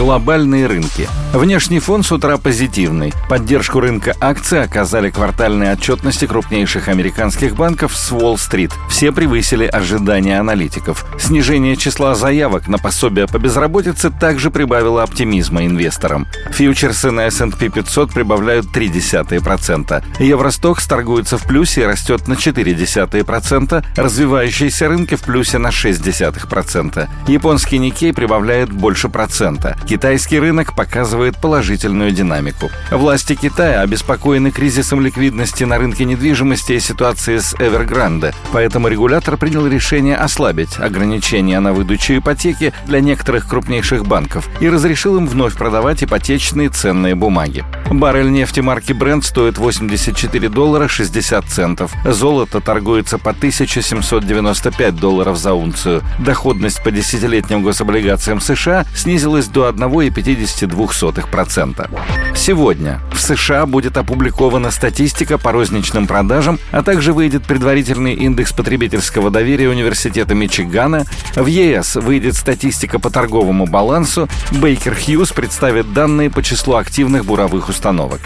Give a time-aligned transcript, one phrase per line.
[0.00, 3.12] Глобальные рынки– Внешний фон с утра позитивный.
[3.28, 8.72] Поддержку рынка акций оказали квартальные отчетности крупнейших американских банков с Уолл-стрит.
[8.88, 11.06] Все превысили ожидания аналитиков.
[11.20, 16.26] Снижение числа заявок на пособие по безработице также прибавило оптимизма инвесторам.
[16.50, 20.02] Фьючерсы на S&P 500 прибавляют 0,3%.
[20.18, 23.84] Евростокс торгуется в плюсе и растет на 0,4%.
[23.94, 27.08] Развивающиеся рынки в плюсе на 0,6%.
[27.28, 29.78] Японский Никей прибавляет больше процента.
[29.90, 32.70] Китайский рынок показывает положительную динамику.
[32.92, 39.66] Власти Китая обеспокоены кризисом ликвидности на рынке недвижимости и ситуацией с Evergrande, поэтому регулятор принял
[39.66, 46.04] решение ослабить ограничения на выдачу ипотеки для некоторых крупнейших банков и разрешил им вновь продавать
[46.04, 47.64] ипотечные ценные бумаги.
[47.90, 51.92] Баррель нефти марки Brent стоит 84 доллара 60 центов.
[52.04, 56.02] Золото торгуется по 1795 долларов за унцию.
[56.20, 61.90] Доходность по десятилетним гособлигациям США снизилась до 1,52 0,02%.
[62.34, 69.30] Сегодня в США будет опубликована статистика по розничным продажам, а также выйдет предварительный индекс потребительского
[69.30, 71.04] доверия Университета Мичигана.
[71.34, 74.28] В ЕС выйдет статистика по торговому балансу.
[74.52, 78.20] Бейкер Хьюз представит данные по числу активных буровых установок.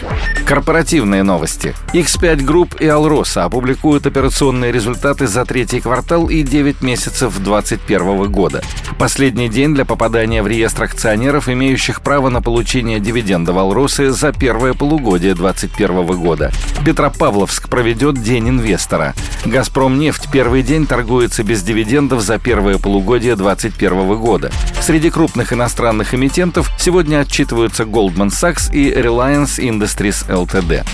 [0.47, 1.75] Корпоративные новости.
[1.93, 8.63] X5 Group и Alrosa опубликуют операционные результаты за третий квартал и 9 месяцев 2021 года.
[8.99, 14.33] Последний день для попадания в реестр акционеров, имеющих право на получение получения дивидендов Алросы за
[14.33, 16.51] первое полугодие 2021 года.
[16.84, 19.14] Петропавловск проведет День инвестора.
[19.45, 24.51] «Газпром нефть» первый день торгуется без дивидендов за первое полугодие 2021 года.
[24.81, 30.84] Среди крупных иностранных эмитентов сегодня отчитываются Goldman Sachs и Reliance Industries Ltd.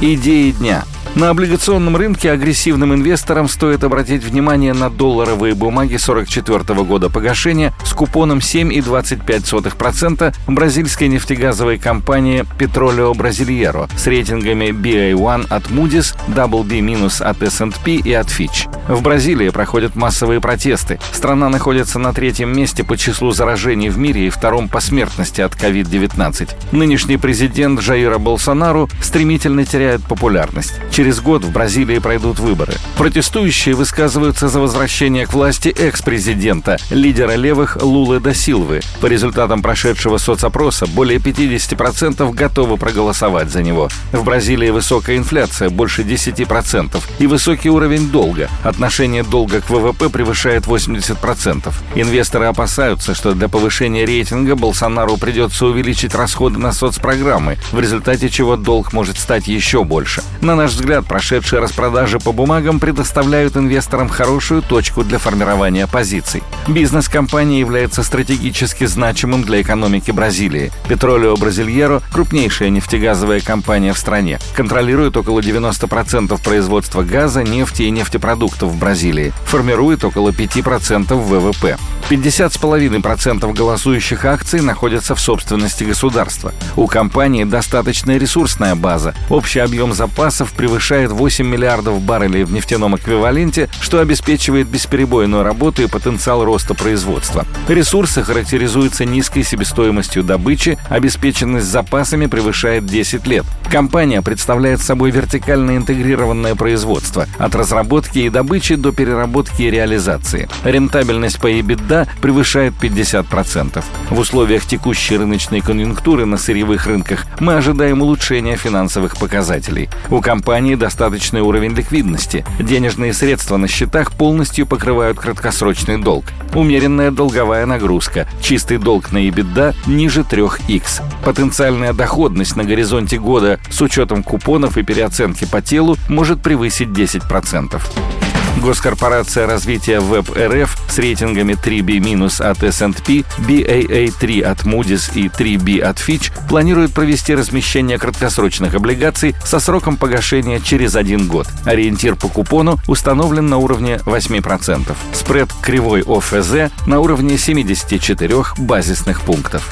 [0.00, 0.84] Идеи дня–
[1.18, 7.92] на облигационном рынке агрессивным инвесторам стоит обратить внимание на долларовые бумаги 44 года погашения с
[7.92, 17.94] купоном 7,25% бразильской нефтегазовой компании Petroleo Brasileiro с рейтингами BA1 от Moody's, WB- от S&P
[17.94, 18.68] и от Fitch.
[18.86, 21.00] В Бразилии проходят массовые протесты.
[21.10, 25.54] Страна находится на третьем месте по числу заражений в мире и втором по смертности от
[25.54, 26.50] COVID-19.
[26.70, 30.74] Нынешний президент Жаира Болсонару стремительно теряет популярность.
[30.92, 32.74] Через год в Бразилии пройдут выборы.
[32.96, 38.80] Протестующие высказываются за возвращение к власти экс-президента, лидера левых Лулы да Силвы.
[39.00, 43.88] По результатам прошедшего соцопроса более 50% готовы проголосовать за него.
[44.12, 48.48] В Бразилии высокая инфляция, больше 10%, и высокий уровень долга.
[48.62, 51.72] Отношение долга к ВВП превышает 80%.
[51.94, 58.56] Инвесторы опасаются, что для повышения рейтинга Болсонару придется увеличить расходы на соцпрограммы, в результате чего
[58.56, 60.22] долг может стать еще больше.
[60.40, 66.42] На наш взгляд, взгляд, прошедшие распродажи по бумагам предоставляют инвесторам хорошую точку для формирования позиций.
[66.66, 70.70] Бизнес компании является стратегически значимым для экономики Бразилии.
[70.88, 74.38] Петролио Бразильеро– крупнейшая нефтегазовая компания в стране.
[74.54, 79.32] Контролирует около 90% производства газа, нефти и нефтепродуктов в Бразилии.
[79.44, 81.76] Формирует около 5% ВВП.
[82.10, 86.52] 50,5% голосующих акций находятся в собственности государства.
[86.76, 89.14] У компании достаточная ресурсная база.
[89.28, 95.86] Общий объем запасов превышает 8 миллиардов баррелей в нефтяном эквиваленте, что обеспечивает бесперебойную работу и
[95.86, 97.44] потенциал роста производства.
[97.68, 103.44] Ресурсы характеризуются низкой себестоимостью добычи, обеспеченность запасами превышает 10 лет.
[103.70, 110.48] Компания представляет собой вертикально интегрированное производство от разработки и добычи до переработки и реализации.
[110.64, 113.84] Рентабельность по EBITDA превышает 50%.
[114.10, 119.88] В условиях текущей рыночной конъюнктуры на сырьевых рынках мы ожидаем улучшения финансовых показателей.
[120.08, 122.44] У компании достаточный уровень ликвидности.
[122.58, 126.26] Денежные средства на счетах полностью покрывают краткосрочный долг.
[126.54, 128.28] Умеренная долговая нагрузка.
[128.40, 131.02] Чистый долг на EBITDA ниже 3х.
[131.24, 138.27] Потенциальная доходность на горизонте года с учетом купонов и переоценки по телу может превысить 10%.
[138.60, 141.98] Госкорпорация развития Веб РФ с рейтингами 3B-
[142.40, 149.60] от S&P, BAA3 от Moody's и 3B от Fitch планирует провести размещение краткосрочных облигаций со
[149.60, 151.46] сроком погашения через один год.
[151.64, 154.94] Ориентир по купону установлен на уровне 8%.
[155.12, 158.28] Спред кривой ОФЗ на уровне 74
[158.58, 159.68] базисных пунктов.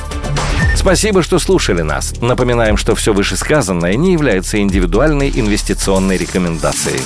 [0.76, 2.14] Спасибо, что слушали нас.
[2.20, 7.00] Напоминаем, что все вышесказанное не является индивидуальной инвестиционной рекомендацией.